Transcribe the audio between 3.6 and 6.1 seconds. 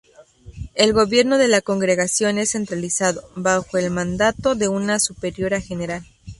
el mandato de una superiora general.